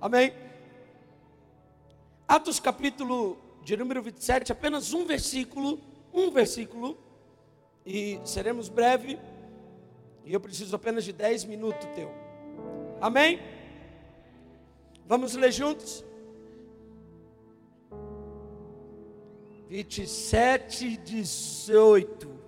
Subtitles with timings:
[0.00, 0.32] Amém?
[2.26, 5.78] Atos capítulo de número 27, apenas um versículo,
[6.10, 6.96] um versículo,
[7.84, 9.18] e seremos breve,
[10.24, 12.10] e eu preciso apenas de 10 minutos teu.
[12.98, 13.40] Amém?
[15.06, 16.02] Vamos ler juntos?
[19.68, 22.40] 27, 18.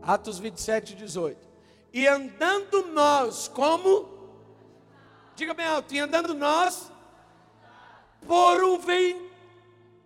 [0.00, 1.55] Atos 27, 18.
[1.96, 4.06] E andando nós, como?
[5.34, 6.92] Diga bem alto, e andando nós,
[8.26, 8.78] por um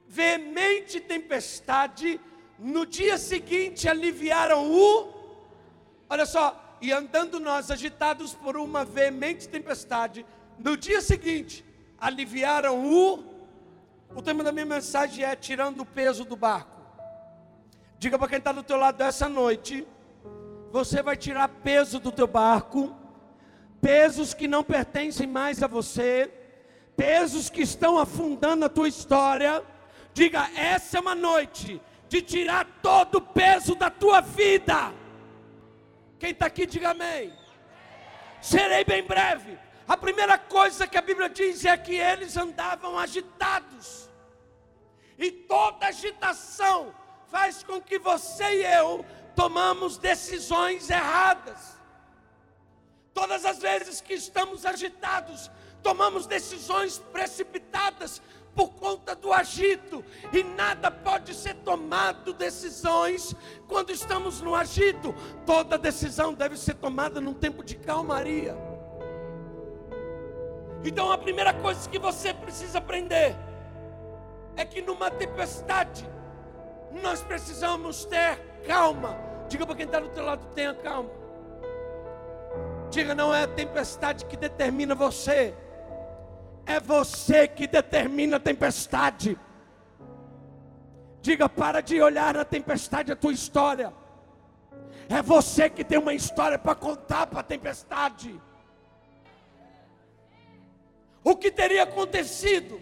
[0.07, 2.21] veemente tempestade,
[2.57, 5.13] no dia seguinte aliviaram o.
[6.09, 10.25] Olha só, e andando nós agitados por uma veemente tempestade,
[10.61, 11.65] no dia seguinte
[11.99, 13.19] aliviaram o.
[14.15, 16.81] O tema da minha mensagem é tirando o peso do barco.
[17.99, 19.85] Diga para quem está do teu lado essa noite,
[20.71, 22.95] você vai tirar peso do teu barco,
[23.81, 26.31] pesos que não pertencem mais a você,
[26.97, 29.65] pesos que estão afundando a tua história.
[30.13, 34.93] Diga, essa é uma noite de tirar todo o peso da tua vida.
[36.19, 37.33] Quem está aqui, diga amém.
[38.41, 39.59] Serei bem breve.
[39.89, 44.09] A primeira coisa que a Bíblia diz é que eles andavam agitados.
[45.19, 46.95] E toda agitação
[47.27, 49.05] faz com que você e eu
[49.41, 51.75] tomamos decisões erradas.
[53.15, 55.51] Todas as vezes que estamos agitados,
[55.83, 58.21] tomamos decisões precipitadas
[58.55, 63.35] por conta do agito, e nada pode ser tomado decisões
[63.67, 65.15] quando estamos no agito.
[65.47, 68.55] Toda decisão deve ser tomada num tempo de calmaria.
[70.85, 73.35] Então a primeira coisa que você precisa aprender
[74.55, 76.07] é que numa tempestade
[77.03, 79.30] nós precisamos ter calma.
[79.51, 81.11] Diga para quem está do teu lado, tenha calma.
[82.89, 85.53] Diga, não é a tempestade que determina você,
[86.65, 89.37] é você que determina a tempestade.
[91.21, 93.93] Diga, para de olhar na tempestade a tua história.
[95.09, 98.41] É você que tem uma história para contar para a tempestade.
[101.25, 102.81] O que teria acontecido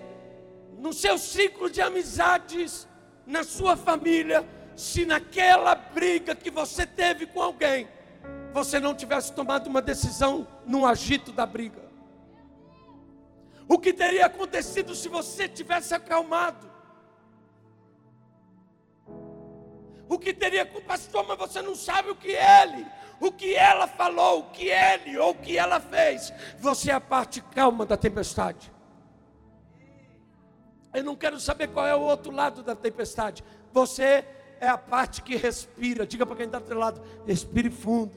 [0.77, 2.87] no seu ciclo de amizades
[3.27, 4.47] na sua família,
[4.79, 7.89] se naquela briga que você teve com alguém,
[8.53, 11.83] você não tivesse tomado uma decisão no agito da briga?
[13.69, 16.71] O que teria acontecido se você tivesse acalmado?
[20.09, 22.87] O que teria com pastor, mas você não sabe o que ele,
[23.21, 26.33] o que ela falou, o que ele ou o que ela fez.
[26.61, 28.73] Você é a parte calma da tempestade.
[30.95, 33.43] Eu não quero saber qual é o outro lado da tempestade.
[33.73, 34.25] Você
[34.61, 36.07] é a parte que respira.
[36.07, 38.13] Diga para quem está do outro lado: respire fundo.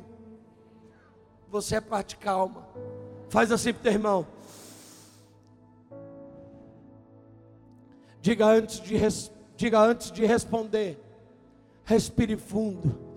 [1.50, 2.68] Você é parte calma.
[3.29, 4.28] Faz assim para o teu irmão.
[8.22, 8.96] Diga antes de.
[9.56, 11.00] Diga antes de responder.
[11.84, 13.12] Respire fundo.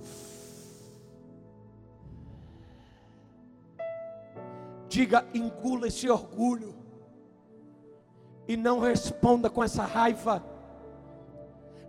[4.88, 6.74] Diga, engula esse orgulho
[8.46, 10.53] e não responda com essa raiva.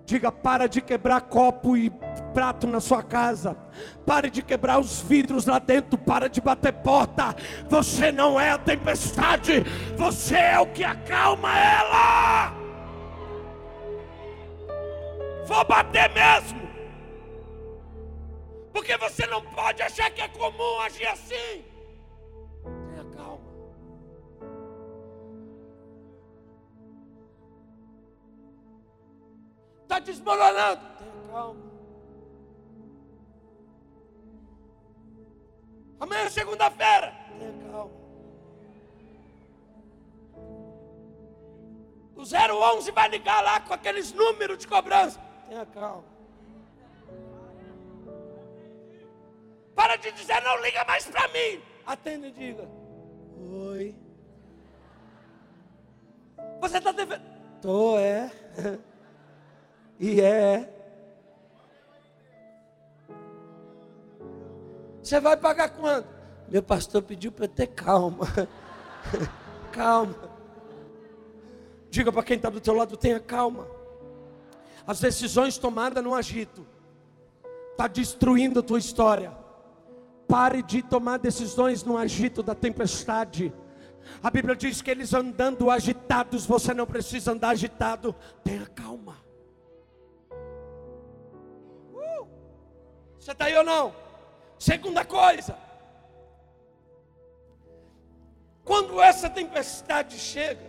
[0.06, 1.90] Diga: para de quebrar copo e
[2.34, 3.58] prato na sua casa.
[4.06, 5.98] Pare de quebrar os vidros lá dentro.
[5.98, 7.36] Para de bater porta.
[7.68, 9.64] Você não é a tempestade.
[9.98, 12.54] Você é o que acalma ela.
[15.48, 16.66] Vou bater mesmo.
[18.72, 21.75] Porque você não pode achar que é comum agir assim.
[30.06, 30.82] Desmoronando.
[30.98, 31.62] Tenha calma.
[36.00, 37.14] Amanhã é segunda-feira.
[37.38, 37.92] Tenha calma.
[42.16, 42.22] O
[42.78, 45.20] 011 vai ligar lá com aqueles números de cobrança.
[45.50, 46.06] Tenha calma.
[49.76, 51.62] Para de dizer, não liga mais para mim.
[51.86, 52.68] Atenda e diga:
[53.38, 53.96] Oi.
[56.62, 57.24] Você está devendo?
[57.62, 58.32] Tô, é.
[60.00, 60.72] E é.
[65.02, 66.08] Você vai pagar quanto?
[66.50, 68.28] Meu pastor pediu para eu ter calma.
[69.72, 70.16] calma.
[71.90, 73.68] Diga para quem está do teu lado, tenha calma.
[74.86, 76.66] As decisões tomadas no agito
[77.72, 79.32] está destruindo a tua história.
[80.28, 83.54] Pare de tomar decisões no agito da tempestade.
[84.22, 88.16] A Bíblia diz que eles andando agitados, você não precisa andar agitado.
[88.44, 89.05] Tenha calma.
[93.26, 93.92] Você está aí ou não?
[94.60, 95.58] Segunda coisa,
[98.64, 100.62] quando essa tempestade chega,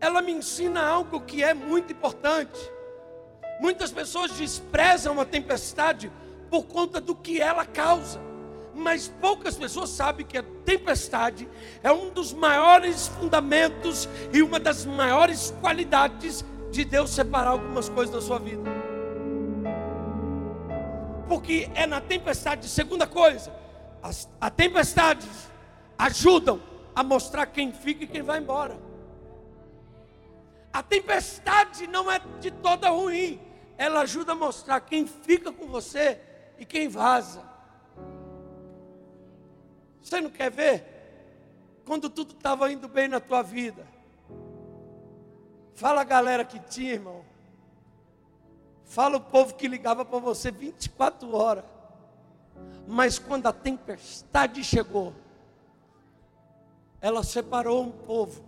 [0.00, 2.58] ela me ensina algo que é muito importante.
[3.60, 6.10] Muitas pessoas desprezam a tempestade
[6.48, 8.18] por conta do que ela causa,
[8.74, 11.46] mas poucas pessoas sabem que a tempestade
[11.82, 18.14] é um dos maiores fundamentos e uma das maiores qualidades de Deus separar algumas coisas
[18.14, 18.71] da sua vida.
[21.32, 23.50] Porque é na tempestade, segunda coisa,
[24.02, 25.26] as, a tempestade
[25.96, 26.60] ajudam
[26.94, 28.78] a mostrar quem fica e quem vai embora.
[30.70, 33.40] A tempestade não é de toda ruim,
[33.78, 36.20] ela ajuda a mostrar quem fica com você
[36.58, 37.42] e quem vaza.
[40.02, 40.84] Você não quer ver?
[41.86, 43.86] Quando tudo estava indo bem na tua vida.
[45.74, 47.24] Fala a galera que tinha, irmão.
[48.92, 51.64] Fala o povo que ligava para você 24 horas.
[52.86, 55.14] Mas quando a tempestade chegou,
[57.00, 58.44] ela separou um povo.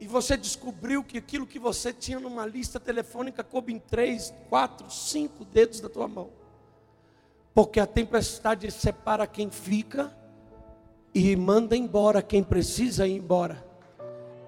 [0.00, 4.90] E você descobriu que aquilo que você tinha numa lista telefônica coube em três, quatro,
[4.90, 6.30] cinco dedos da tua mão.
[7.52, 10.16] Porque a tempestade separa quem fica
[11.14, 13.62] e manda embora quem precisa ir embora.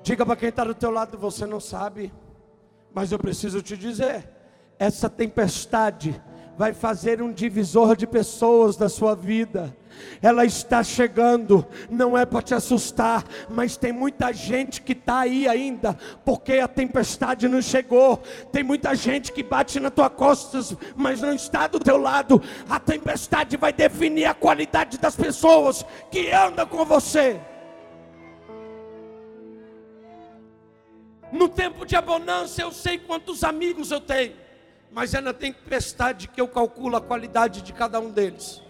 [0.03, 2.11] Diga para quem está do teu lado, você não sabe,
[2.95, 4.29] mas eu preciso te dizer:
[4.79, 6.21] essa tempestade
[6.59, 9.77] vai fazer um divisor de pessoas da sua vida.
[10.21, 15.47] Ela está chegando, não é para te assustar, mas tem muita gente que está aí
[15.47, 18.21] ainda, porque a tempestade não chegou.
[18.51, 22.43] Tem muita gente que bate na tua costas, mas não está do teu lado.
[22.69, 27.41] A tempestade vai definir a qualidade das pessoas que andam com você.
[31.31, 34.49] No tempo de abundância, eu sei quantos amigos eu tenho
[34.91, 38.63] mas é na tempestade que eu calculo a qualidade de cada um deles.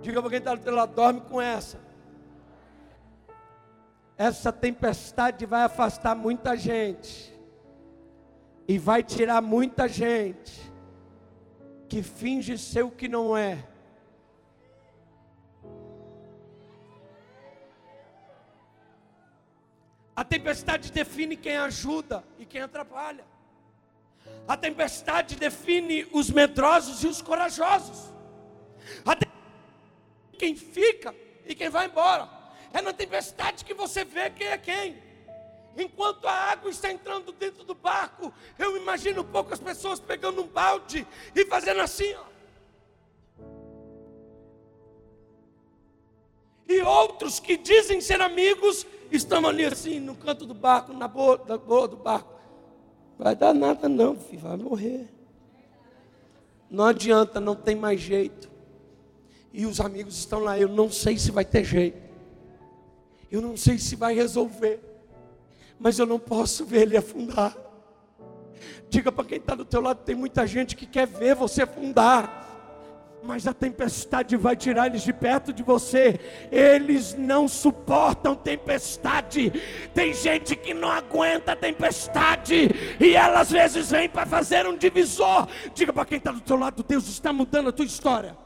[0.00, 1.78] Diga para quem está do dorme com essa.
[4.16, 7.36] Essa tempestade vai afastar muita gente.
[8.66, 10.72] E vai tirar muita gente
[11.88, 13.66] que finge ser o que não é.
[20.18, 23.24] A tempestade define quem ajuda e quem atrapalha.
[24.48, 28.12] A tempestade define os medrosos e os corajosos.
[29.06, 29.16] A
[30.36, 31.14] quem fica
[31.46, 32.28] e quem vai embora.
[32.72, 35.00] É na tempestade que você vê quem é quem.
[35.76, 41.06] Enquanto a água está entrando dentro do barco, eu imagino poucas pessoas pegando um balde
[41.32, 42.24] e fazendo assim, ó.
[46.66, 51.38] E outros que dizem ser amigos Estamos ali assim, no canto do barco, na boa,
[51.38, 52.34] da boa do barco.
[53.18, 55.08] Vai dar nada não, filho, vai morrer.
[56.70, 58.50] Não adianta, não tem mais jeito.
[59.52, 61.98] E os amigos estão lá, eu não sei se vai ter jeito.
[63.30, 64.80] Eu não sei se vai resolver.
[65.78, 67.56] Mas eu não posso ver ele afundar.
[68.90, 72.47] Diga para quem está do teu lado, tem muita gente que quer ver você afundar
[73.22, 76.18] mas a tempestade vai tirar eles de perto de você.
[76.50, 79.52] Eles não suportam tempestade.
[79.94, 82.70] Tem gente que não aguenta tempestade
[83.00, 85.48] e ela às vezes vem para fazer um divisor.
[85.74, 88.36] Diga para quem está do teu lado, Deus está mudando a tua história,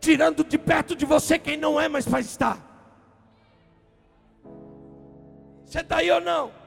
[0.00, 2.58] tirando de perto de você quem não é mais para estar.
[5.64, 6.65] Você está aí ou não?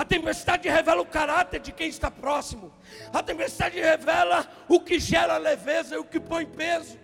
[0.00, 2.72] A tempestade revela o caráter de quem está próximo.
[3.12, 6.98] A tempestade revela o que gera leveza e o que põe peso.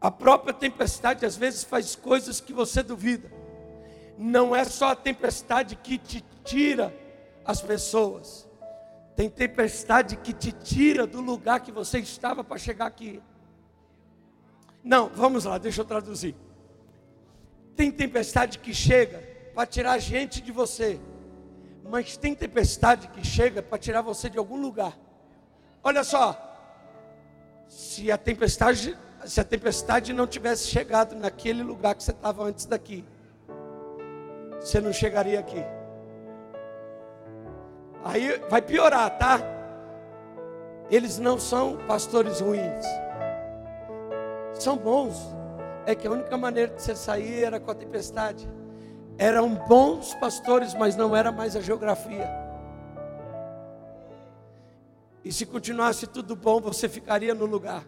[0.00, 3.30] A própria tempestade às vezes faz coisas que você duvida.
[4.18, 6.92] Não é só a tempestade que te tira
[7.44, 8.48] as pessoas.
[9.14, 13.22] Tem tempestade que te tira do lugar que você estava para chegar aqui.
[14.82, 16.34] Não, vamos lá, deixa eu traduzir.
[17.76, 19.20] Tem tempestade que chega
[19.54, 20.98] para tirar a gente de você
[21.90, 24.96] mas tem tempestade que chega para tirar você de algum lugar.
[25.82, 26.38] Olha só,
[27.68, 32.64] se a tempestade, se a tempestade não tivesse chegado naquele lugar que você estava antes
[32.64, 33.04] daqui,
[34.60, 35.64] você não chegaria aqui.
[38.04, 39.40] Aí vai piorar, tá?
[40.90, 42.86] Eles não são pastores ruins.
[44.54, 45.16] São bons.
[45.86, 48.48] É que a única maneira de você sair era com a tempestade.
[49.20, 52.26] Eram bons pastores, mas não era mais a geografia.
[55.22, 57.84] E se continuasse tudo bom, você ficaria no lugar.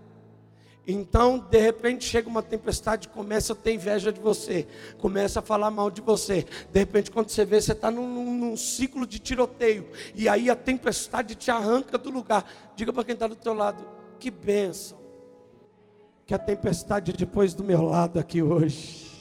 [0.87, 4.67] Então, de repente, chega uma tempestade, começa a ter inveja de você,
[4.99, 6.45] começa a falar mal de você.
[6.71, 10.55] De repente, quando você vê, você está num, num, ciclo de tiroteio, e aí a
[10.55, 12.45] tempestade te arranca do lugar.
[12.77, 13.83] Diga para quem está do teu lado,
[14.21, 14.99] que bênção,
[16.27, 19.12] que a tempestade depois do meu lado aqui hoje.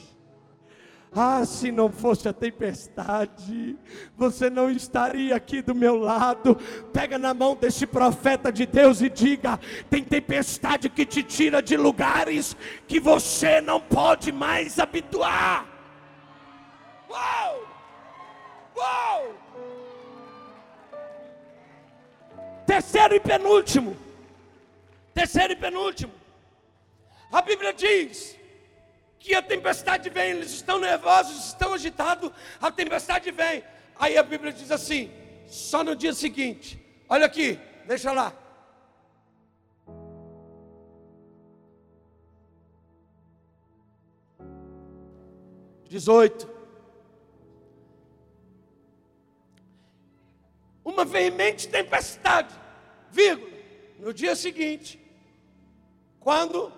[1.14, 3.76] Ah, se não fosse a tempestade,
[4.16, 6.56] você não estaria aqui do meu lado.
[6.90, 11.76] Pega na mão desse profeta de Deus e diga: tem tempestade que te tira de
[11.76, 12.56] lugares
[12.88, 15.66] que você não pode mais habituar.
[17.10, 17.66] Uau!
[18.74, 19.34] Uau!
[22.66, 23.94] Terceiro e penúltimo.
[25.12, 26.12] Terceiro e penúltimo.
[27.30, 28.40] A Bíblia diz
[29.22, 33.62] que a tempestade vem, eles estão nervosos, estão agitados, a tempestade vem.
[33.94, 35.12] Aí a Bíblia diz assim:
[35.46, 38.34] só no dia seguinte, olha aqui, deixa lá.
[45.88, 46.50] Dezoito.
[50.84, 52.52] Uma veemente tempestade,
[53.08, 53.52] vírgula,
[54.00, 55.00] no dia seguinte,
[56.18, 56.72] quando,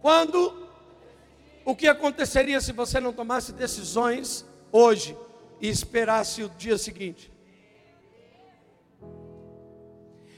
[0.00, 0.61] quando
[1.64, 5.16] o que aconteceria se você não tomasse decisões hoje
[5.60, 7.32] e esperasse o dia seguinte?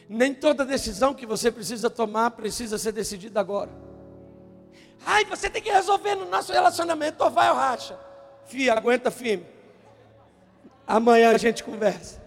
[0.08, 3.70] Nem toda decisão que você precisa tomar precisa ser decidida agora.
[5.06, 7.98] Ai, você tem que resolver no nosso relacionamento, ou vai ou racha.
[8.46, 9.46] Fia, aguenta firme.
[10.86, 12.22] Amanhã a gente conversa.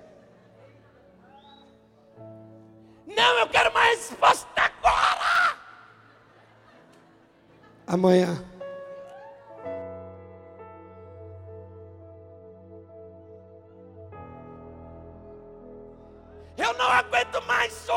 [3.06, 5.58] Não, eu quero mais resposta agora.
[7.86, 8.44] Amanhã.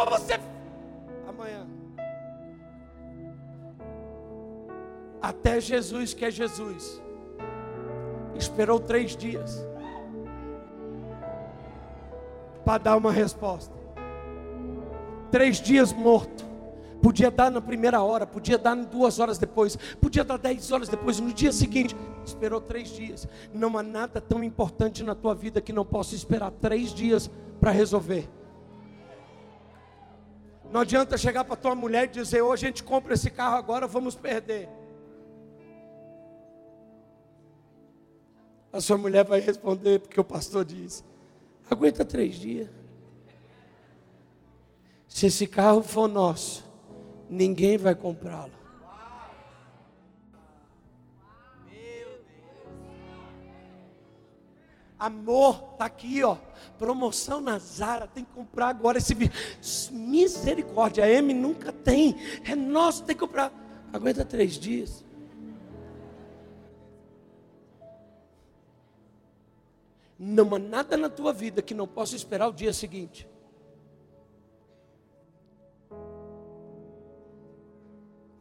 [0.01, 0.41] Só você.
[1.29, 1.67] Amanhã.
[5.21, 7.01] Até Jesus, que é Jesus,
[8.35, 9.67] esperou três dias
[12.65, 13.75] para dar uma resposta.
[15.31, 16.49] Três dias morto.
[17.03, 21.19] Podia dar na primeira hora, podia dar duas horas depois, podia dar dez horas depois,
[21.19, 21.97] no dia seguinte.
[22.25, 23.29] Esperou três dias.
[23.53, 27.71] Não há nada tão importante na tua vida que não possa esperar três dias para
[27.71, 28.29] resolver.
[30.71, 33.87] Não adianta chegar para tua mulher e dizer: hoje a gente compra esse carro agora,
[33.87, 34.69] vamos perder.
[38.73, 41.05] A sua mulher vai responder, porque o pastor diz:
[41.69, 42.69] aguenta três dias.
[45.09, 46.65] Se esse carro for nosso,
[47.29, 48.60] ninguém vai comprá-lo.
[55.01, 56.37] Amor, está aqui, ó.
[56.79, 59.17] Promoção na Zara, tem que comprar agora esse
[59.91, 62.17] Misericórdia, a M nunca tem.
[62.45, 63.51] É nosso, tem que comprar.
[63.91, 65.03] Aguenta três dias.
[70.19, 73.27] Não há nada na tua vida que não possa esperar o dia seguinte.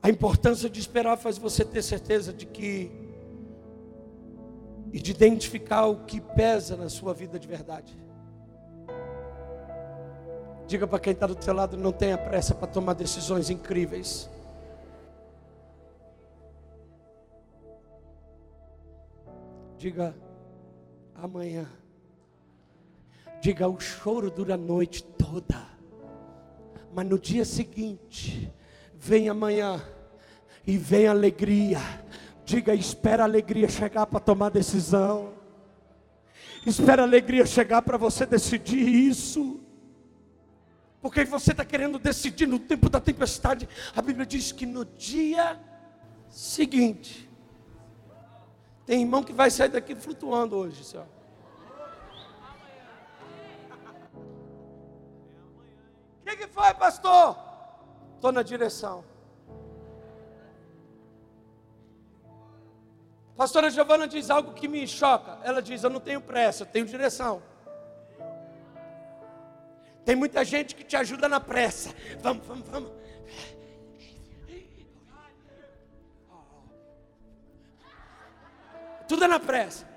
[0.03, 2.98] A importância de esperar faz você ter certeza de que
[4.91, 7.97] e de identificar o que pesa na sua vida de verdade.
[10.67, 14.29] Diga para quem está do seu lado: não tenha pressa para tomar decisões incríveis.
[19.77, 20.15] Diga
[21.15, 21.67] amanhã.
[23.41, 25.67] Diga o choro dura a noite toda.
[26.93, 28.51] Mas no dia seguinte,
[28.93, 29.81] vem amanhã
[30.67, 31.79] e vem alegria
[32.49, 35.35] Diga, espera a alegria chegar para tomar decisão.
[36.65, 39.59] Espera a alegria chegar para você decidir isso.
[40.99, 43.69] Porque você está querendo decidir no tempo da tempestade.
[43.95, 45.59] A Bíblia diz que no dia
[46.27, 47.29] seguinte.
[48.83, 51.05] Tem irmão que vai sair daqui flutuando hoje, senhor.
[56.19, 57.37] O que, que foi, pastor?
[58.15, 59.03] Estou na direção.
[63.39, 65.39] Pastora Giovana diz algo que me choca.
[65.45, 67.41] Ela diz: Eu não tenho pressa, eu tenho direção.
[70.03, 71.95] Tem muita gente que te ajuda na pressa.
[72.19, 72.91] Vamos, vamos, vamos.
[79.07, 79.87] Tudo é na pressa.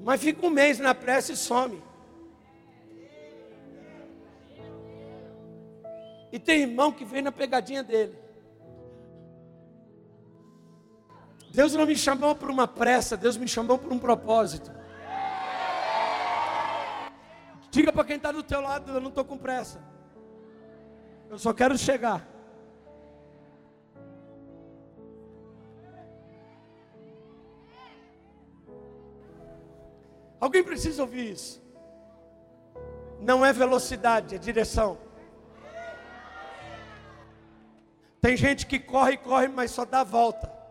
[0.00, 1.82] Mas fica um mês na pressa e some.
[6.32, 8.25] E tem irmão que vem na pegadinha dele.
[11.56, 14.70] Deus não me chamou por uma pressa, Deus me chamou por um propósito.
[17.70, 19.82] Diga para quem está do teu lado, eu não estou com pressa.
[21.30, 22.28] Eu só quero chegar.
[30.38, 31.62] Alguém precisa ouvir isso.
[33.18, 34.98] Não é velocidade, é direção.
[38.20, 40.65] Tem gente que corre, corre, mas só dá volta.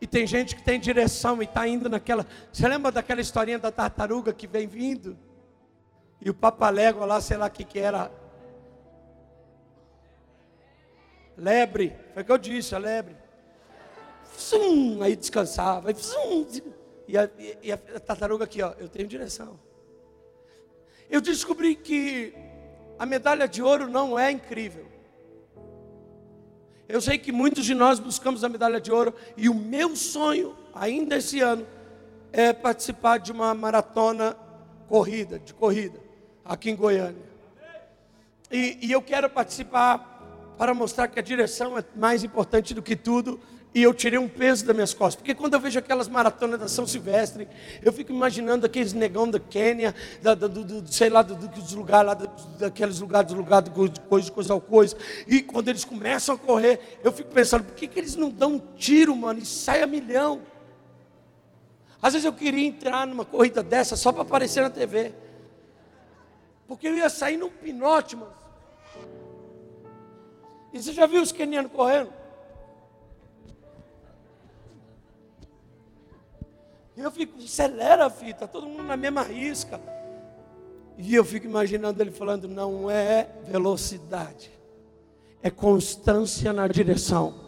[0.00, 2.26] E tem gente que tem direção e está indo naquela.
[2.52, 5.16] Você lembra daquela historinha da tartaruga que vem vindo?
[6.20, 8.10] E o papalégua lá, sei lá o que, que era.
[11.36, 13.16] Lebre, foi o que eu disse, a lebre.
[14.38, 15.92] Zum, aí descansava.
[15.94, 16.46] Zum,
[17.08, 17.30] e, a,
[17.62, 19.58] e a tartaruga aqui, ó, eu tenho direção.
[21.08, 22.34] Eu descobri que
[22.98, 24.86] a medalha de ouro não é incrível.
[26.88, 30.54] Eu sei que muitos de nós buscamos a medalha de ouro e o meu sonho,
[30.74, 31.66] ainda esse ano,
[32.32, 34.36] é participar de uma maratona
[34.88, 35.98] corrida, de corrida,
[36.44, 37.24] aqui em Goiânia.
[38.50, 42.94] E, e eu quero participar para mostrar que a direção é mais importante do que
[42.94, 43.40] tudo
[43.76, 45.16] e eu tirei um peso das minhas costas.
[45.16, 47.46] Porque quando eu vejo aquelas maratonas da São Silvestre,
[47.82, 52.06] eu fico imaginando aqueles negão da Quênia, da, do, do, sei lá, do, dos lugares
[52.06, 52.14] lá,
[52.58, 54.96] daqueles lugares, do lugar de coisa, coisa coisa.
[55.26, 58.54] E quando eles começam a correr, eu fico pensando, por que, que eles não dão
[58.54, 60.40] um tiro, mano, e sai a milhão?
[62.00, 65.12] Às vezes eu queria entrar numa corrida dessa só para aparecer na TV.
[66.66, 68.32] Porque eu ia sair num pinote, mano.
[70.72, 72.24] E você já viu os quenianos correndo?
[76.96, 79.78] E eu fico, acelera, filho, está todo mundo na mesma risca.
[80.96, 84.50] E eu fico imaginando ele falando: não é velocidade,
[85.42, 87.44] é constância na direção.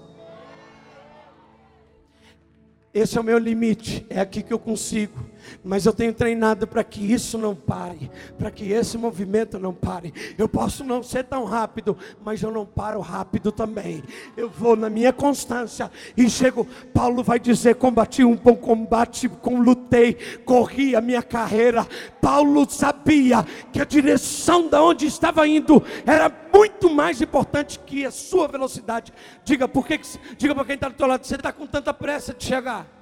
[2.93, 5.19] Esse é o meu limite, é aqui que eu consigo.
[5.65, 10.13] Mas eu tenho treinado para que isso não pare, para que esse movimento não pare.
[10.37, 14.03] Eu posso não ser tão rápido, mas eu não paro rápido também.
[14.37, 16.67] Eu vou na minha constância e chego.
[16.93, 20.15] Paulo vai dizer: combati um bom combate, com lutei,
[20.45, 21.87] corri a minha carreira.
[22.21, 28.11] Paulo sabia que a direção da onde estava indo era muito mais importante que a
[28.11, 29.13] sua velocidade.
[29.45, 30.01] Diga por que,
[30.37, 32.98] diga para quem está do teu lado, você está com tanta pressa de chegar.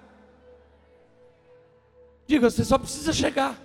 [2.27, 3.57] Diga, você só precisa chegar.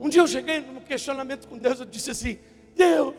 [0.00, 2.38] Um dia eu cheguei num questionamento com Deus, eu disse assim:
[2.74, 3.14] Deus,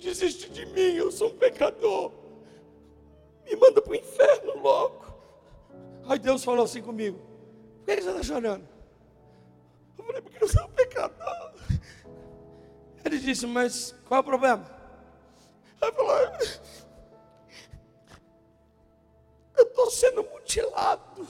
[0.00, 2.12] desiste de mim, eu sou um pecador.
[3.44, 5.04] Me manda para o inferno logo.
[6.08, 7.18] Aí Deus falou assim comigo:
[7.84, 8.66] Por que você está chorando?
[9.98, 11.52] Eu falei: Porque eu sou um pecador.
[13.04, 14.64] Ele disse: Mas qual é o problema?
[15.82, 16.16] Ele falou:
[19.96, 21.26] sendo mutilado.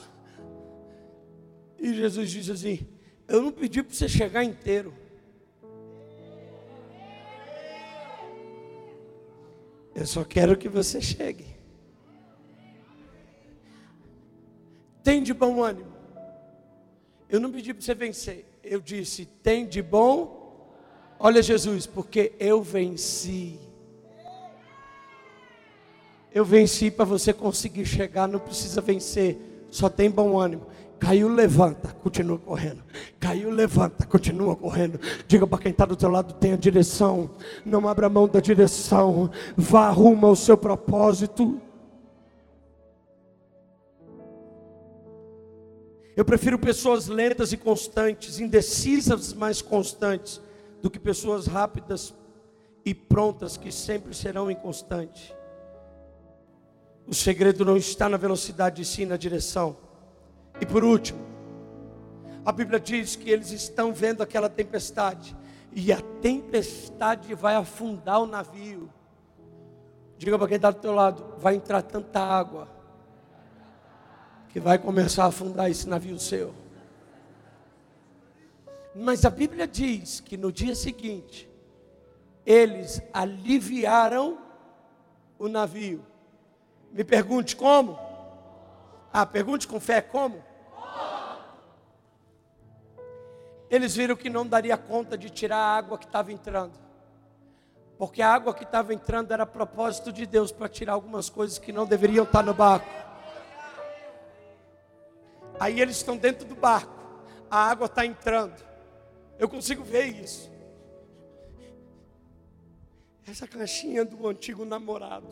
[1.79, 2.87] E Jesus disse assim:
[3.27, 4.93] Eu não pedi para você chegar inteiro.
[9.95, 11.55] Eu só quero que você chegue.
[15.03, 15.95] Tem de bom ânimo.
[17.29, 18.45] Eu não pedi para você vencer.
[18.63, 20.35] Eu disse: Tem de bom.
[21.19, 23.66] Olha, Jesus, porque eu venci.
[26.37, 30.67] Eu venci para você conseguir chegar, não precisa vencer, só tem bom ânimo.
[30.99, 32.83] Caiu, levanta, continua correndo.
[33.19, 34.99] Caiu, levanta, continua correndo.
[35.27, 37.31] Diga para quem está do teu lado: tenha direção.
[37.65, 39.31] Não abra mão da direção.
[39.55, 41.59] Vá rumo ao seu propósito.
[46.15, 50.39] Eu prefiro pessoas lentas e constantes, indecisas, mas constantes,
[50.83, 52.13] do que pessoas rápidas
[52.85, 55.35] e prontas que sempre serão inconstantes.
[57.07, 59.77] O segredo não está na velocidade, sim na direção.
[60.59, 61.25] E por último,
[62.45, 65.35] a Bíblia diz que eles estão vendo aquela tempestade,
[65.71, 68.91] e a tempestade vai afundar o navio.
[70.17, 72.67] Diga para quem está do teu lado: vai entrar tanta água,
[74.49, 76.53] que vai começar a afundar esse navio seu.
[78.93, 81.47] Mas a Bíblia diz que no dia seguinte,
[82.45, 84.39] eles aliviaram
[85.37, 86.03] o navio.
[86.91, 87.99] Me pergunte como?
[89.11, 90.43] Ah, pergunte com fé como?
[93.69, 96.73] Eles viram que não daria conta de tirar a água que estava entrando.
[97.97, 101.71] Porque a água que estava entrando era propósito de Deus para tirar algumas coisas que
[101.71, 102.87] não deveriam estar no barco.
[105.59, 106.93] Aí eles estão dentro do barco,
[107.49, 108.63] a água está entrando.
[109.39, 110.51] Eu consigo ver isso.
[113.27, 115.27] Essa caixinha do antigo namorado.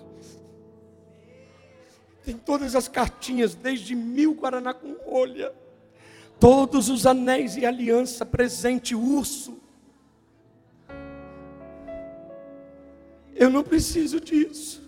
[2.26, 5.54] Tem todas as cartinhas, desde mil Guaraná com rolha,
[6.40, 9.60] todos os anéis e aliança, presente, urso.
[13.36, 14.82] Eu não preciso disso.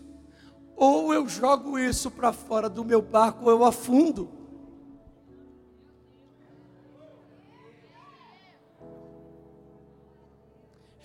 [0.76, 4.32] Ou eu jogo isso para fora do meu barco, ou eu afundo.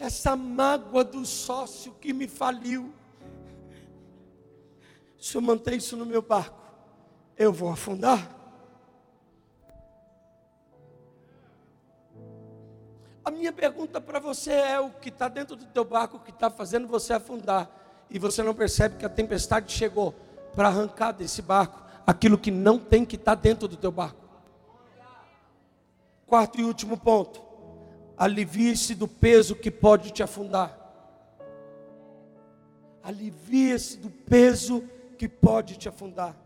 [0.00, 2.92] Essa mágoa do sócio que me faliu
[5.22, 6.61] se eu manter isso no meu barco,
[7.38, 8.28] eu vou afundar.
[13.24, 16.50] A minha pergunta para você é: o que está dentro do teu barco que está
[16.50, 17.70] fazendo você afundar,
[18.11, 20.12] e você não percebe que a tempestade chegou
[20.56, 24.20] para arrancar desse barco aquilo que não tem que estar tá dentro do teu barco.
[26.26, 27.40] Quarto e último ponto:
[28.16, 30.76] alivie-se do peso que pode te afundar.
[33.04, 36.37] Alivie-se do peso que pode te afundar.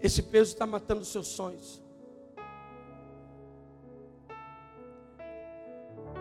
[0.00, 1.82] Esse peso está matando seus sonhos.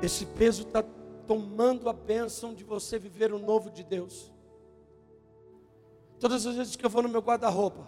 [0.01, 0.83] Esse peso está
[1.27, 4.31] tomando a bênção de você viver o novo de Deus.
[6.19, 7.85] Todas as vezes que eu vou no meu guarda-roupa,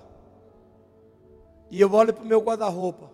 [1.72, 3.10] e eu olho para o meu guarda-roupa,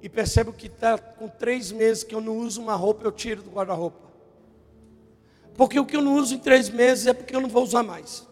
[0.00, 3.42] e percebo que está com três meses que eu não uso uma roupa, eu tiro
[3.42, 4.05] do guarda-roupa.
[5.56, 7.82] Porque o que eu não uso em três meses é porque eu não vou usar
[7.82, 8.26] mais.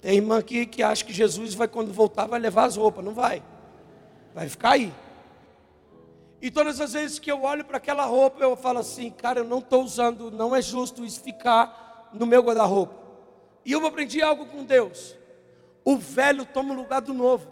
[0.00, 3.04] Tem irmã aqui que acha que Jesus vai, quando voltar, vai levar as roupas.
[3.04, 3.42] Não vai.
[4.34, 4.92] Vai ficar aí.
[6.42, 9.44] E todas as vezes que eu olho para aquela roupa, eu falo assim, cara, eu
[9.44, 12.94] não estou usando, não é justo isso ficar no meu guarda-roupa.
[13.64, 15.16] E eu aprendi algo com Deus.
[15.84, 17.46] O velho toma o lugar do novo.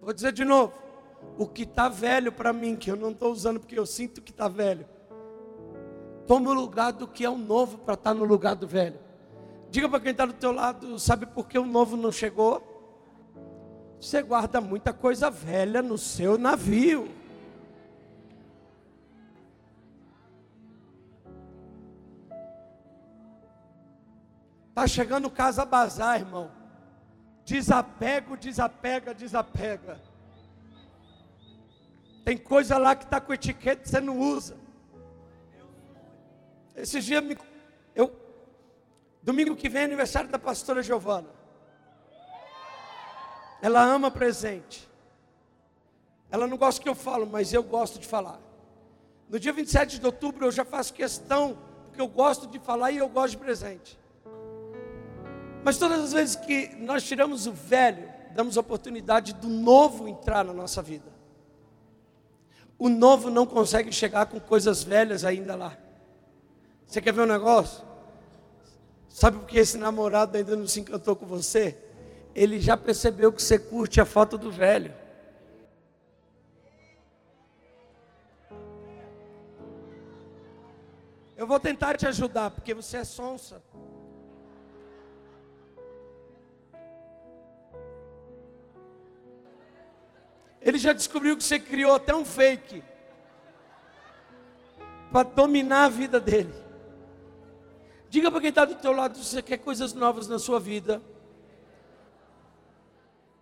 [0.00, 0.74] Vou dizer de novo.
[1.38, 4.30] O que está velho para mim, que eu não estou usando porque eu sinto que
[4.30, 4.86] está velho,
[6.26, 8.98] toma o lugar do que é o novo para estar tá no lugar do velho.
[9.70, 12.62] Diga para quem está do teu lado, sabe por que o novo não chegou?
[14.00, 17.08] Você guarda muita coisa velha no seu navio.
[24.68, 26.50] Está chegando casa bazar, irmão.
[27.44, 30.00] Desapego, desapega, desapega.
[32.24, 34.63] Tem coisa lá que está com etiqueta que você não usa.
[36.76, 37.22] Esses dias,
[37.94, 38.12] eu,
[39.22, 41.28] domingo que vem é aniversário da pastora Giovana.
[43.62, 44.88] Ela ama presente.
[46.30, 48.40] Ela não gosta que eu falo, mas eu gosto de falar.
[49.28, 52.98] No dia 27 de outubro eu já faço questão, porque eu gosto de falar e
[52.98, 53.98] eu gosto de presente.
[55.62, 60.52] Mas todas as vezes que nós tiramos o velho, damos oportunidade do novo entrar na
[60.52, 61.10] nossa vida.
[62.78, 65.78] O novo não consegue chegar com coisas velhas ainda lá.
[66.94, 67.84] Você quer ver um negócio?
[69.08, 71.76] Sabe por que esse namorado ainda não se encantou com você?
[72.32, 74.94] ele já percebeu que você curte a foto do velho.
[81.36, 83.60] Eu vou tentar te ajudar, porque você é sonsa.
[90.60, 92.84] Ele já descobriu que você criou até um fake
[95.10, 96.63] para dominar a vida dele.
[98.14, 101.02] Diga para quem está do teu lado, se você quer coisas novas na sua vida.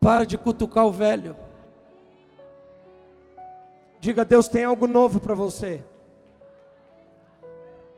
[0.01, 1.37] Para de cutucar o velho.
[4.01, 5.85] Diga, Deus tem algo novo para você.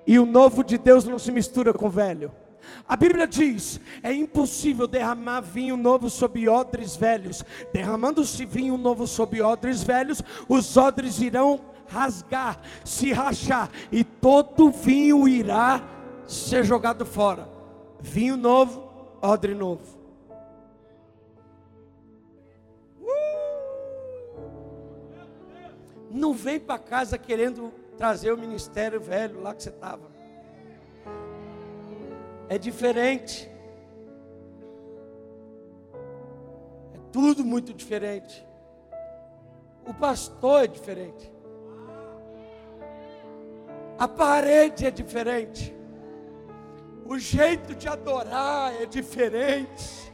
[0.04, 2.32] E o novo de Deus não se mistura com o velho.
[2.88, 7.44] A Bíblia diz: é impossível derramar vinho novo sobre odres velhos.
[7.72, 15.28] Derramando-se vinho novo sobre odres velhos, os odres irão rasgar, se rachar, e todo vinho
[15.28, 15.93] irá
[16.26, 17.48] ser jogado fora.
[18.00, 18.88] Vinho novo,
[19.20, 20.04] odre novo.
[26.10, 30.14] Não vem para casa querendo trazer o ministério velho lá que você estava.
[32.48, 33.50] É diferente.
[36.94, 38.46] É tudo muito diferente.
[39.86, 41.32] O pastor é diferente.
[43.98, 45.74] A parede é diferente.
[47.04, 50.12] O jeito de adorar é diferente.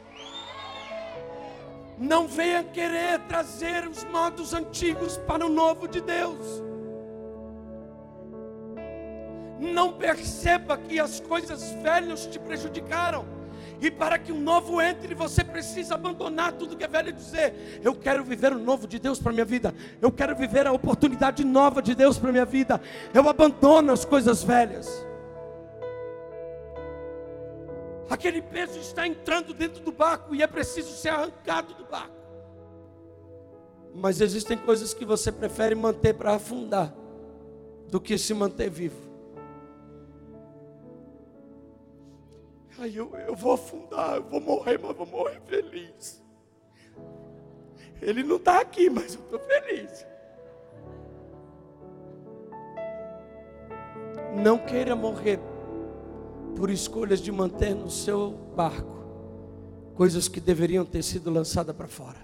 [1.97, 6.61] Não venha querer trazer os modos antigos para o novo de Deus.
[9.59, 13.25] Não perceba que as coisas velhas te prejudicaram.
[13.79, 17.79] E para que o novo entre, você precisa abandonar tudo que é velho e dizer:
[17.83, 19.73] Eu quero viver o novo de Deus para minha vida.
[20.01, 22.81] Eu quero viver a oportunidade nova de Deus para minha vida.
[23.13, 25.10] Eu abandono as coisas velhas.
[28.11, 32.13] Aquele peso está entrando dentro do barco e é preciso ser arrancado do barco.
[33.95, 36.93] Mas existem coisas que você prefere manter para afundar
[37.87, 39.09] do que se manter vivo.
[42.79, 46.21] Aí eu, eu vou afundar, eu vou morrer, mas vou morrer feliz.
[48.01, 50.05] Ele não está aqui, mas eu estou feliz.
[54.35, 55.39] Não queira morrer
[56.55, 59.01] por escolhas de manter no seu barco
[59.95, 62.19] coisas que deveriam ter sido lançadas para fora.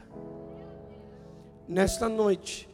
[1.67, 2.67] Nesta noite,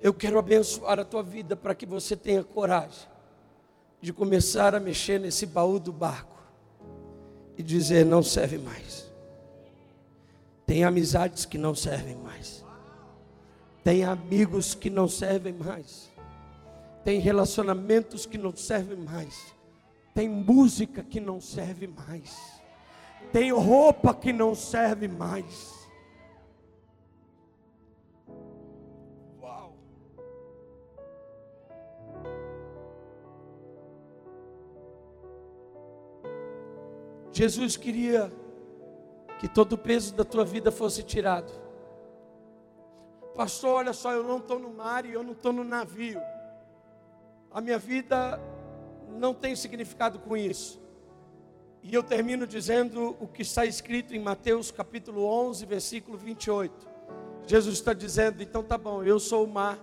[0.00, 3.08] eu quero abençoar a tua vida para que você tenha coragem
[4.00, 6.36] de começar a mexer nesse baú do barco
[7.56, 9.10] e dizer: não serve mais.
[10.66, 12.64] Tem amizades que não servem mais.
[13.84, 16.10] Tem amigos que não servem mais.
[17.04, 19.52] Tem relacionamentos que não servem mais.
[20.14, 22.62] Tem música que não serve mais.
[23.32, 25.88] Tem roupa que não serve mais.
[29.40, 29.74] Uau!
[37.32, 38.30] Jesus queria
[39.40, 41.50] que todo o peso da tua vida fosse tirado.
[43.34, 46.20] Pastor, olha só, eu não estou no mar e eu não estou no navio.
[47.50, 48.38] A minha vida
[49.18, 50.80] não tem significado com isso.
[51.82, 56.88] E eu termino dizendo o que está escrito em Mateus capítulo 11, versículo 28.
[57.46, 59.78] Jesus está dizendo: então tá bom, eu sou o mar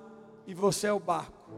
[0.48, 1.52] e você é o barco.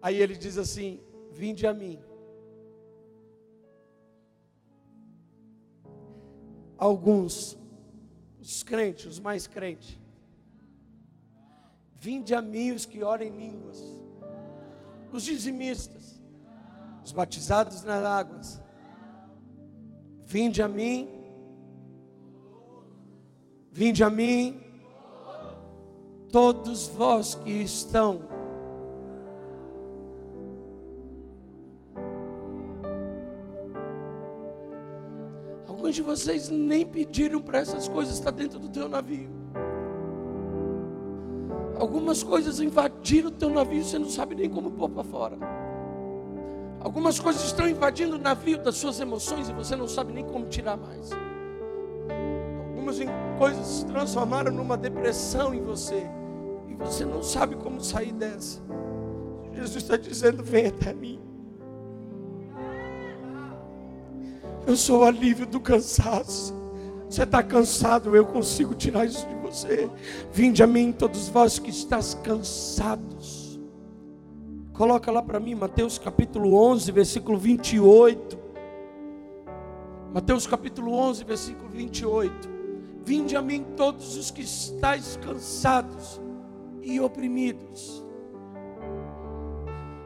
[0.00, 2.02] Aí ele diz assim: vinde a mim.
[6.78, 7.56] Alguns,
[8.40, 9.96] os crentes, os mais crentes,
[11.94, 14.01] vinde a mim os que oram em línguas,
[15.16, 16.20] os dizimistas,
[17.04, 18.62] os batizados nas águas,
[20.32, 21.10] Vinde a mim,
[23.70, 24.58] vinde a mim,
[26.30, 28.22] todos vós que estão
[35.68, 39.41] Alguns de vocês nem pediram para essas coisas estar dentro do teu navio.
[41.82, 45.36] Algumas coisas invadiram o teu navio, você não sabe nem como pôr para fora.
[46.78, 50.46] Algumas coisas estão invadindo o navio das suas emoções e você não sabe nem como
[50.46, 51.10] tirar mais.
[52.68, 52.98] Algumas
[53.36, 56.08] coisas se transformaram numa depressão em você
[56.68, 58.60] e você não sabe como sair dessa.
[59.52, 61.18] Jesus está dizendo: vem até mim.
[64.68, 66.54] Eu sou o alívio do cansaço.
[67.10, 69.90] Você está cansado, eu consigo tirar isso de você.
[70.32, 73.42] Vinde a mim, todos vós que estás cansados
[74.72, 78.38] Coloca lá para mim, Mateus capítulo 11, versículo 28.
[80.14, 82.50] Mateus capítulo 11, versículo 28.
[83.04, 86.20] Vinde a mim todos os que estáis cansados
[86.80, 88.02] e oprimidos.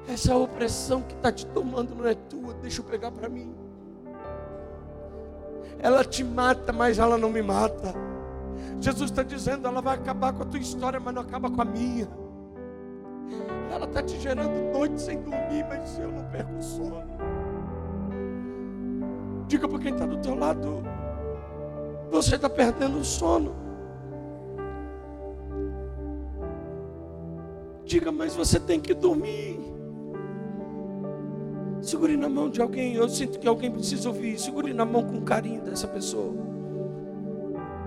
[0.09, 3.55] Essa opressão que está te tomando não é tua, deixa eu pegar para mim.
[5.79, 8.06] Ela te mata, mas ela não me mata.
[8.81, 11.65] Jesus está dizendo, ela vai acabar com a tua história, mas não acaba com a
[11.65, 12.09] minha.
[13.71, 17.05] Ela está te gerando noite sem dormir, mas eu não perco o sono.
[19.49, 20.83] Diga para quem está do teu lado,
[22.11, 23.55] você está perdendo o sono.
[27.85, 29.61] Diga, mas você tem que dormir.
[31.81, 32.95] Segure na mão de alguém.
[32.95, 34.39] Eu sinto que alguém precisa ouvir.
[34.41, 36.35] Segure na mão com carinho dessa pessoa.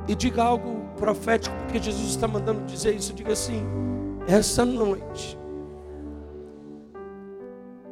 [0.09, 3.13] E diga algo profético, porque Jesus está mandando dizer isso.
[3.13, 3.63] Diga assim:
[4.27, 5.37] essa noite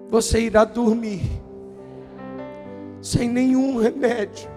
[0.09, 1.21] você irá dormir
[3.01, 4.49] sem nenhum remédio.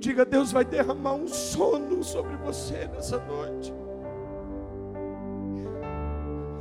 [0.00, 3.72] Diga, Deus vai derramar um sono sobre você nessa noite.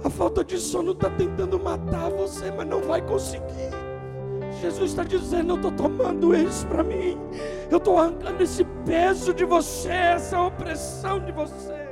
[0.08, 3.72] A falta de sono está tentando matar você, mas não vai conseguir.
[4.62, 7.20] Jesus está dizendo: Eu estou tomando isso para mim.
[7.70, 11.90] Eu estou arrancando esse peso de você, essa opressão de você.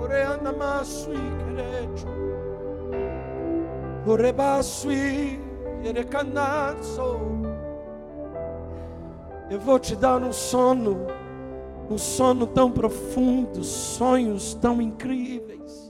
[0.00, 2.06] Oreanda masui querecho.
[4.06, 5.40] Orebasui
[5.82, 7.18] erecanazo.
[9.50, 11.04] Eu vou te dar um sono,
[11.90, 15.83] um sono tão profundo, sonhos tão incríveis.